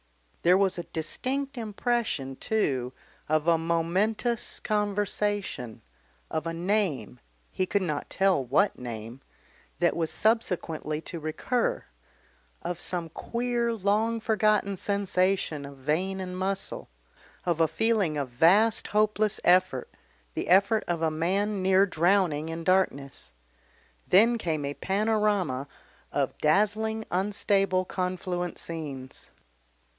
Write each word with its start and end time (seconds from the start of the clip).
There 0.41 0.57
was 0.57 0.79
a 0.79 0.83
distinct 0.85 1.55
impression, 1.59 2.35
too, 2.35 2.93
of 3.29 3.47
a 3.47 3.59
momentous 3.59 4.59
conversation, 4.59 5.83
of 6.31 6.47
a 6.47 6.53
name 6.53 7.19
he 7.51 7.67
could 7.67 7.83
not 7.83 8.09
tell 8.09 8.43
what 8.43 8.79
name 8.79 9.21
that 9.77 9.95
was 9.95 10.09
subsequently 10.09 11.01
to 11.01 11.19
recur, 11.19 11.85
of 12.63 12.79
some 12.79 13.09
queer 13.09 13.71
long 13.75 14.19
forgotten 14.19 14.75
sensation 14.75 15.63
of 15.67 15.77
vein 15.77 16.19
and 16.19 16.35
muscle, 16.35 16.89
of 17.45 17.61
a 17.61 17.67
feeling 17.67 18.17
of 18.17 18.29
vast 18.29 18.87
hopeless 18.87 19.39
effort, 19.43 19.93
the 20.33 20.47
effort 20.49 20.83
of 20.87 21.03
a 21.03 21.11
man 21.11 21.61
near 21.61 21.85
drowning 21.85 22.49
in 22.49 22.63
darkness. 22.63 23.33
Then 24.07 24.39
came 24.39 24.65
a 24.65 24.73
panorama 24.73 25.67
of 26.11 26.35
dazzling 26.39 27.05
unstable 27.11 27.85
confluent 27.85 28.57
scenes.... 28.57 29.29